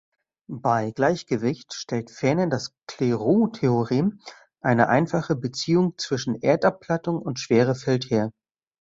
[0.55, 4.19] Bei Gleichgewicht stellt ferner das Clairaut-Theorem
[4.59, 8.31] eine einfache Beziehung zwischen Erdabplattung und Schwerefeld her.